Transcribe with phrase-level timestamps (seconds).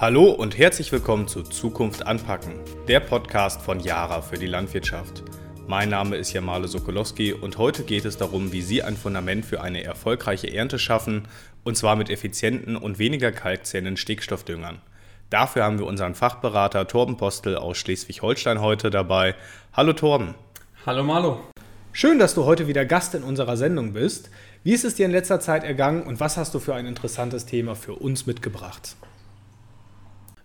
[0.00, 5.24] Hallo und herzlich willkommen zu Zukunft anpacken, der Podcast von Yara für die Landwirtschaft.
[5.66, 9.60] Mein Name ist Jamale Sokolowski und heute geht es darum, wie Sie ein Fundament für
[9.60, 11.26] eine erfolgreiche Ernte schaffen,
[11.64, 14.80] und zwar mit effizienten und weniger kalkzähnen Stickstoffdüngern.
[15.30, 19.34] Dafür haben wir unseren Fachberater Torben Postel aus Schleswig-Holstein heute dabei.
[19.72, 20.36] Hallo Torben.
[20.86, 21.40] Hallo Malo.
[21.90, 24.30] Schön, dass du heute wieder Gast in unserer Sendung bist.
[24.62, 27.46] Wie ist es dir in letzter Zeit ergangen und was hast du für ein interessantes
[27.46, 28.94] Thema für uns mitgebracht?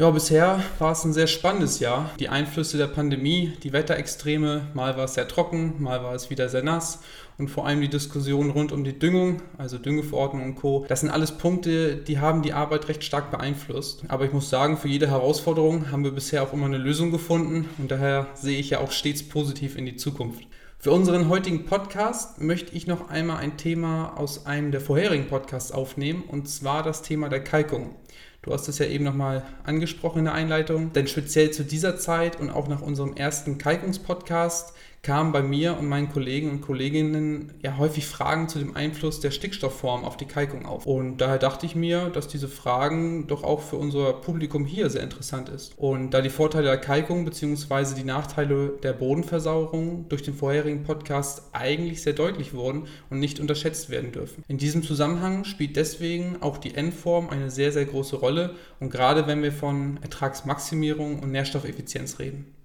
[0.00, 2.12] Ja, bisher war es ein sehr spannendes Jahr.
[2.20, 6.48] Die Einflüsse der Pandemie, die Wetterextreme, mal war es sehr trocken, mal war es wieder
[6.48, 7.00] sehr nass
[7.36, 10.86] und vor allem die Diskussion rund um die Düngung, also Düngeverordnung und Co.
[10.86, 14.04] Das sind alles Punkte, die haben die Arbeit recht stark beeinflusst.
[14.06, 17.68] Aber ich muss sagen, für jede Herausforderung haben wir bisher auch immer eine Lösung gefunden
[17.78, 20.46] und daher sehe ich ja auch stets positiv in die Zukunft.
[20.78, 25.72] Für unseren heutigen Podcast möchte ich noch einmal ein Thema aus einem der vorherigen Podcasts
[25.72, 27.96] aufnehmen und zwar das Thema der Kalkung.
[28.42, 32.38] Du hast es ja eben nochmal angesprochen in der Einleitung, denn speziell zu dieser Zeit
[32.38, 37.76] und auch nach unserem ersten Kalkungspodcast kamen bei mir und meinen Kollegen und Kolleginnen ja
[37.78, 40.86] häufig Fragen zu dem Einfluss der Stickstoffform auf die Kalkung auf.
[40.86, 45.02] Und daher dachte ich mir, dass diese Fragen doch auch für unser Publikum hier sehr
[45.02, 45.72] interessant ist.
[45.76, 47.94] Und da die Vorteile der Kalkung bzw.
[47.94, 53.90] die Nachteile der Bodenversauerung durch den vorherigen Podcast eigentlich sehr deutlich wurden und nicht unterschätzt
[53.90, 54.44] werden dürfen.
[54.48, 59.26] In diesem Zusammenhang spielt deswegen auch die N-Form eine sehr, sehr große Rolle und gerade
[59.26, 62.57] wenn wir von Ertragsmaximierung und Nährstoffeffizienz reden.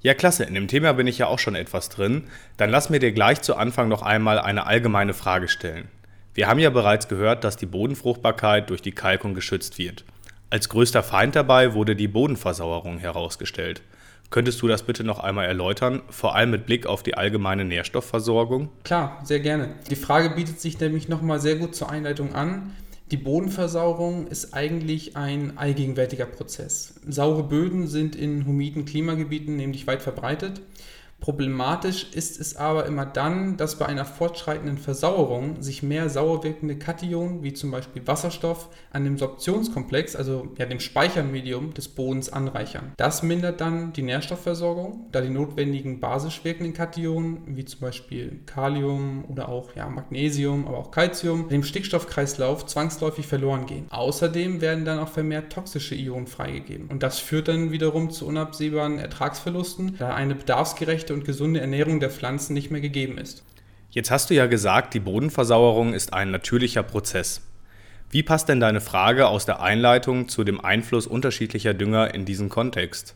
[0.00, 0.44] Ja, klasse.
[0.44, 2.24] In dem Thema bin ich ja auch schon etwas drin.
[2.56, 5.88] Dann lass mir dir gleich zu Anfang noch einmal eine allgemeine Frage stellen.
[6.34, 10.04] Wir haben ja bereits gehört, dass die Bodenfruchtbarkeit durch die Kalkung geschützt wird.
[10.50, 13.82] Als größter Feind dabei wurde die Bodenversauerung herausgestellt.
[14.30, 18.68] Könntest du das bitte noch einmal erläutern, vor allem mit Blick auf die allgemeine Nährstoffversorgung?
[18.84, 19.70] Klar, sehr gerne.
[19.90, 22.74] Die Frage bietet sich nämlich nochmal sehr gut zur Einleitung an.
[23.10, 26.94] Die Bodenversauerung ist eigentlich ein allgegenwärtiger Prozess.
[27.08, 30.60] Saure Böden sind in humiden Klimagebieten nämlich weit verbreitet
[31.20, 36.78] Problematisch ist es aber immer dann, dass bei einer fortschreitenden Versauerung sich mehr sauer wirkende
[36.78, 42.92] Kationen, wie zum Beispiel Wasserstoff, an dem Sorptionskomplex, also ja, dem Speichermedium des Bodens anreichern.
[42.96, 49.24] Das mindert dann die Nährstoffversorgung, da die notwendigen basisch wirkenden Kationen, wie zum Beispiel Kalium
[49.28, 53.86] oder auch ja, Magnesium, aber auch Calcium, dem Stickstoffkreislauf zwangsläufig verloren gehen.
[53.90, 56.88] Außerdem werden dann auch vermehrt toxische Ionen freigegeben.
[56.88, 62.00] Und das führt dann wiederum zu unabsehbaren Ertragsverlusten, da eine bedarfsgerechte gerechte und gesunde Ernährung
[62.00, 63.42] der Pflanzen nicht mehr gegeben ist.
[63.90, 67.40] Jetzt hast du ja gesagt, die Bodenversauerung ist ein natürlicher Prozess.
[68.10, 72.48] Wie passt denn deine Frage aus der Einleitung zu dem Einfluss unterschiedlicher Dünger in diesen
[72.48, 73.14] Kontext?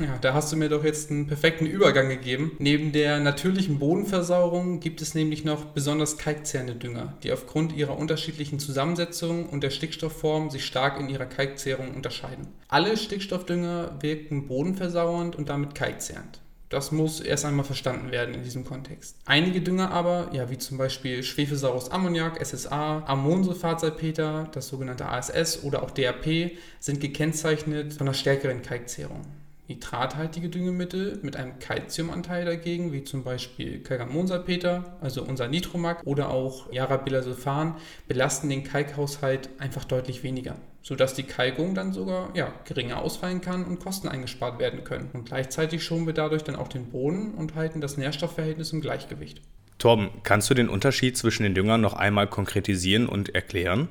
[0.00, 2.50] Ja, da hast du mir doch jetzt einen perfekten Übergang gegeben.
[2.58, 8.58] Neben der natürlichen Bodenversauerung gibt es nämlich noch besonders kalkzehrende Dünger, die aufgrund ihrer unterschiedlichen
[8.58, 12.48] Zusammensetzung und der Stickstoffform sich stark in ihrer Kalkzehrung unterscheiden.
[12.66, 16.40] Alle Stickstoffdünger wirken bodenversauernd und damit kalkzehrend.
[16.74, 19.16] Das muss erst einmal verstanden werden in diesem Kontext.
[19.26, 25.84] Einige Dünger aber, ja, wie zum Beispiel Schwefelsaurus Ammoniak, SSA, Ammonsulfatsalpeter, das sogenannte ASS oder
[25.84, 29.20] auch DAP, sind gekennzeichnet von einer stärkeren Kalkzehrung.
[29.68, 36.72] Nitrathaltige Düngemittel mit einem Calciumanteil dagegen, wie zum Beispiel Kalkamonsalpeter, also unser Nitromac oder auch
[36.72, 37.76] Yarabilasulfan,
[38.08, 43.64] belasten den Kalkhaushalt einfach deutlich weniger, sodass die Kalkung dann sogar ja, geringer ausfallen kann
[43.64, 45.10] und Kosten eingespart werden können.
[45.14, 49.40] Und gleichzeitig schonen wir dadurch dann auch den Boden und halten das Nährstoffverhältnis im Gleichgewicht.
[49.78, 53.88] Torben, kannst du den Unterschied zwischen den Düngern noch einmal konkretisieren und erklären?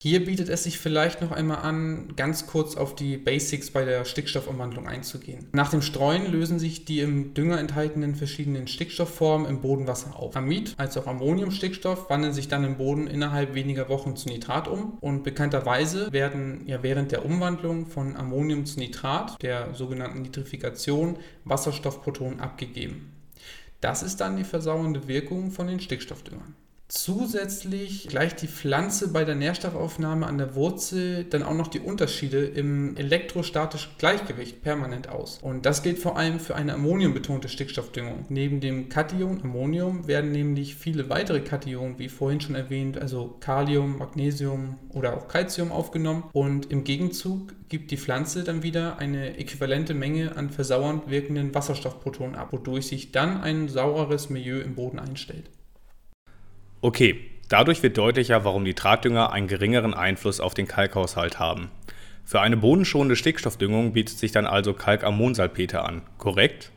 [0.00, 4.04] Hier bietet es sich vielleicht noch einmal an, ganz kurz auf die Basics bei der
[4.04, 5.48] Stickstoffumwandlung einzugehen.
[5.50, 10.36] Nach dem Streuen lösen sich die im Dünger enthaltenen verschiedenen Stickstoffformen im Bodenwasser auf.
[10.36, 14.98] Amid als auch Ammoniumstickstoff wandeln sich dann im Boden innerhalb weniger Wochen zu Nitrat um
[15.00, 22.38] und bekannterweise werden ja während der Umwandlung von Ammonium zu Nitrat, der sogenannten Nitrifikation, Wasserstoffprotonen
[22.38, 23.14] abgegeben.
[23.80, 26.54] Das ist dann die versauernde Wirkung von den Stickstoffdüngern.
[26.90, 32.46] Zusätzlich gleicht die Pflanze bei der Nährstoffaufnahme an der Wurzel dann auch noch die Unterschiede
[32.46, 35.38] im elektrostatischen Gleichgewicht permanent aus.
[35.42, 38.24] Und das gilt vor allem für eine ammoniumbetonte Stickstoffdüngung.
[38.30, 43.98] Neben dem Kation Ammonium werden nämlich viele weitere Kationen, wie vorhin schon erwähnt, also Kalium,
[43.98, 46.24] Magnesium oder auch Calcium aufgenommen.
[46.32, 52.34] Und im Gegenzug gibt die Pflanze dann wieder eine äquivalente Menge an versauernd wirkenden Wasserstoffprotonen
[52.34, 55.50] ab, wodurch sich dann ein saureres Milieu im Boden einstellt.
[56.80, 61.70] Okay, dadurch wird deutlicher, warum die Drahtdünger einen geringeren Einfluss auf den Kalkhaushalt haben.
[62.24, 66.70] Für eine bodenschonende Stickstoffdüngung bietet sich dann also Kalkammonsalpeter an, korrekt?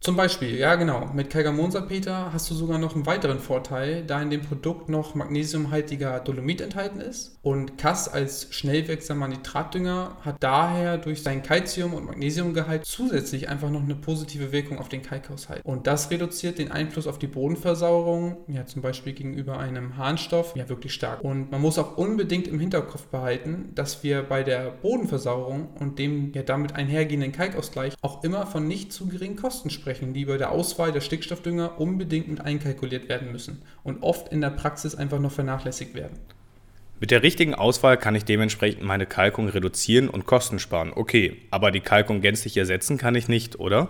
[0.00, 1.10] Zum Beispiel, ja genau.
[1.12, 6.20] Mit Kalgamonsalpeter hast du sogar noch einen weiteren Vorteil, da in dem Produkt noch magnesiumhaltiger
[6.20, 7.36] Dolomit enthalten ist.
[7.42, 13.70] Und Kass als schnell wirksamer Nitratdünger hat daher durch seinen Calcium- und Magnesiumgehalt zusätzlich einfach
[13.70, 15.64] noch eine positive Wirkung auf den Kalkhaushalt.
[15.64, 20.68] Und das reduziert den Einfluss auf die Bodenversauerung, ja zum Beispiel gegenüber einem Harnstoff, ja
[20.68, 21.24] wirklich stark.
[21.24, 26.32] Und man muss auch unbedingt im Hinterkopf behalten, dass wir bei der Bodenversauerung und dem
[26.34, 30.36] ja damit einhergehenden Kalkausgleich auch immer von nicht zu geringen Kosten sprechen sprechen, die bei
[30.36, 35.18] der Auswahl der Stickstoffdünger unbedingt mit einkalkuliert werden müssen und oft in der Praxis einfach
[35.18, 36.18] noch vernachlässigt werden.
[37.00, 40.92] Mit der richtigen Auswahl kann ich dementsprechend meine Kalkung reduzieren und Kosten sparen.
[40.94, 43.88] Okay, aber die Kalkung gänzlich ersetzen kann ich nicht, oder?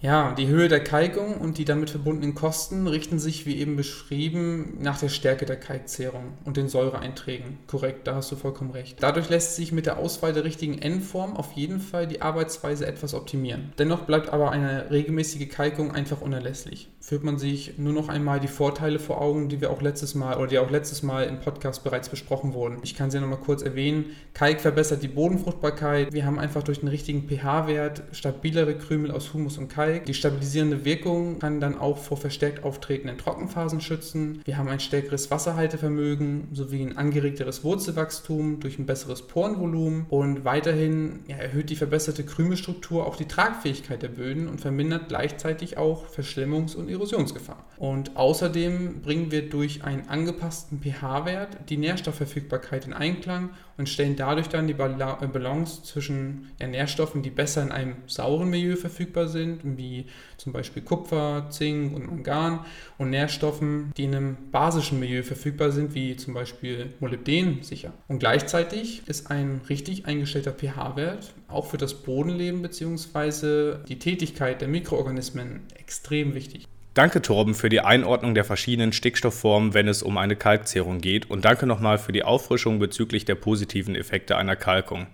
[0.00, 4.78] Ja, die Höhe der Kalkung und die damit verbundenen Kosten richten sich, wie eben beschrieben,
[4.78, 7.58] nach der Stärke der Kalkzehrung und den Säureeinträgen.
[7.66, 8.98] Korrekt, da hast du vollkommen recht.
[9.00, 13.12] Dadurch lässt sich mit der Auswahl der richtigen Endform auf jeden Fall die Arbeitsweise etwas
[13.12, 13.72] optimieren.
[13.78, 16.88] Dennoch bleibt aber eine regelmäßige Kalkung einfach unerlässlich.
[17.00, 20.36] Führt man sich nur noch einmal die Vorteile vor Augen, die wir auch letztes Mal
[20.36, 22.78] oder die auch letztes Mal im Podcast bereits besprochen wurden.
[22.84, 24.04] Ich kann sie nochmal kurz erwähnen.
[24.32, 26.12] Kalk verbessert die Bodenfruchtbarkeit.
[26.12, 30.04] Wir haben einfach durch den richtigen pH-Wert stabilere Krümel aus Humus und Kalk Kalk.
[30.06, 34.42] Die stabilisierende Wirkung kann dann auch vor verstärkt auftretenden Trockenphasen schützen.
[34.44, 41.20] Wir haben ein stärkeres Wasserhaltevermögen sowie ein angeregteres Wurzelwachstum durch ein besseres Porenvolumen und weiterhin
[41.26, 46.76] ja, erhöht die verbesserte Krümelstruktur auch die Tragfähigkeit der Böden und vermindert gleichzeitig auch Verschlemmungs-
[46.76, 47.64] und Erosionsgefahr.
[47.78, 54.48] Und außerdem bringen wir durch einen angepassten pH-Wert die Nährstoffverfügbarkeit in Einklang und stellen dadurch
[54.48, 60.06] dann die äh, Balance zwischen Nährstoffen, die besser in einem sauren Milieu verfügbar sind, wie
[60.36, 62.66] zum Beispiel Kupfer, Zink und Mangan,
[62.98, 67.94] und Nährstoffen, die in einem basischen Milieu verfügbar sind, wie zum Beispiel Molybden, sicher.
[68.08, 73.78] Und gleichzeitig ist ein richtig eingestellter pH-Wert auch für das Bodenleben bzw.
[73.88, 76.66] die Tätigkeit der Mikroorganismen extrem wichtig.
[76.94, 81.30] Danke, Torben, für die Einordnung der verschiedenen Stickstoffformen, wenn es um eine Kalkzehrung geht.
[81.30, 85.06] Und danke nochmal für die Auffrischung bezüglich der positiven Effekte einer Kalkung.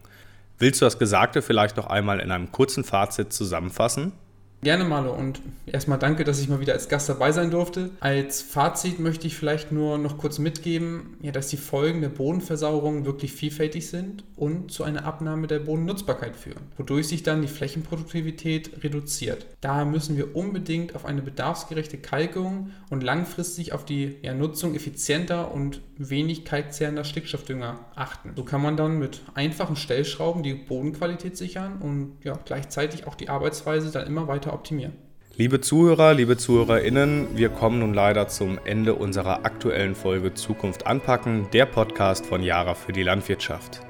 [0.58, 4.12] Willst du das Gesagte vielleicht noch einmal in einem kurzen Fazit zusammenfassen?
[4.64, 5.12] Gerne, Malo.
[5.12, 7.90] Und erstmal danke, dass ich mal wieder als Gast dabei sein durfte.
[8.00, 13.04] Als Fazit möchte ich vielleicht nur noch kurz mitgeben, ja, dass die Folgen der Bodenversauerung
[13.04, 18.82] wirklich vielfältig sind und zu einer Abnahme der Bodennutzbarkeit führen, wodurch sich dann die Flächenproduktivität
[18.82, 19.44] reduziert.
[19.60, 25.52] Daher müssen wir unbedingt auf eine bedarfsgerechte Kalkung und langfristig auf die ja, Nutzung effizienter
[25.52, 28.32] und wenig kalkzehrender Stickstoffdünger achten.
[28.34, 33.28] So kann man dann mit einfachen Stellschrauben die Bodenqualität sichern und ja, gleichzeitig auch die
[33.28, 34.92] Arbeitsweise dann immer weiter optimieren.
[35.36, 41.48] Liebe Zuhörer, liebe ZuhörerInnen, wir kommen nun leider zum Ende unserer aktuellen Folge Zukunft anpacken,
[41.52, 43.80] der Podcast von Jara für die Landwirtschaft.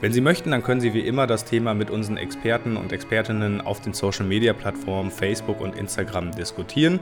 [0.00, 3.62] Wenn Sie möchten, dann können Sie wie immer das Thema mit unseren Experten und Expertinnen
[3.62, 7.00] auf den Social Media Plattformen Facebook und Instagram diskutieren.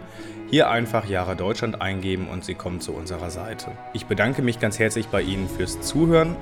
[0.48, 3.72] Hier einfach Jara Deutschland eingeben und Sie kommen zu unserer Seite.
[3.94, 6.36] Ich bedanke mich ganz herzlich bei Ihnen fürs Zuhören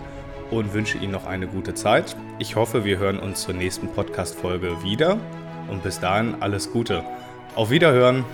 [0.51, 2.17] und wünsche Ihnen noch eine gute Zeit.
[2.39, 5.19] Ich hoffe, wir hören uns zur nächsten Podcast-Folge wieder
[5.69, 7.03] und bis dahin alles Gute.
[7.55, 8.25] Auf Wiederhören!